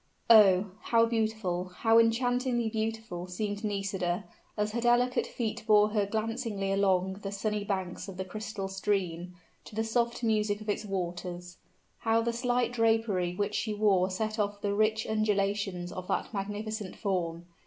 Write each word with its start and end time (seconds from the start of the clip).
Oh! 0.31 0.71
how 0.81 1.05
beautiful 1.05 1.65
how 1.65 1.99
enchantingly 1.99 2.69
beautiful 2.71 3.27
seemed 3.27 3.63
Nisida, 3.63 4.23
as 4.57 4.71
her 4.71 4.81
delicate 4.81 5.27
feet 5.27 5.63
bore 5.67 5.89
her 5.89 6.07
glancingly 6.07 6.71
along 6.71 7.19
the 7.21 7.31
sunny 7.31 7.63
banks 7.63 8.07
of 8.07 8.17
the 8.17 8.25
crystal 8.25 8.67
stream, 8.67 9.35
to 9.63 9.75
the 9.75 9.83
soft 9.83 10.23
music 10.23 10.59
of 10.59 10.69
its 10.69 10.85
waters. 10.85 11.57
How 11.99 12.23
the 12.23 12.33
slight 12.33 12.71
drapery 12.73 13.35
which 13.35 13.53
she 13.53 13.75
wore 13.75 14.09
set 14.09 14.39
off 14.39 14.59
the 14.61 14.73
rich 14.73 15.05
undulations 15.05 15.91
of 15.91 16.07
that 16.07 16.33
magnificent 16.33 16.95
form! 16.95 17.45